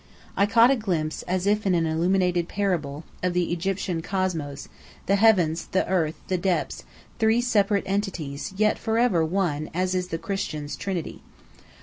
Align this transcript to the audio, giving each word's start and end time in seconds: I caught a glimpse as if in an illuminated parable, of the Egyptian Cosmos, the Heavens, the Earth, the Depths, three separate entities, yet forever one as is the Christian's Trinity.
I 0.35 0.47
caught 0.47 0.71
a 0.71 0.75
glimpse 0.75 1.21
as 1.27 1.45
if 1.45 1.63
in 1.63 1.75
an 1.75 1.85
illuminated 1.85 2.47
parable, 2.47 3.03
of 3.21 3.33
the 3.33 3.53
Egyptian 3.53 4.01
Cosmos, 4.01 4.67
the 5.05 5.15
Heavens, 5.15 5.67
the 5.67 5.87
Earth, 5.87 6.15
the 6.27 6.39
Depths, 6.39 6.85
three 7.19 7.39
separate 7.39 7.83
entities, 7.85 8.51
yet 8.57 8.79
forever 8.79 9.23
one 9.23 9.69
as 9.75 9.93
is 9.93 10.07
the 10.07 10.17
Christian's 10.17 10.75
Trinity. 10.75 11.21